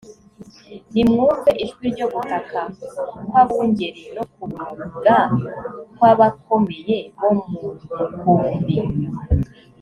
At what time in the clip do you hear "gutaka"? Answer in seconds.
2.13-2.59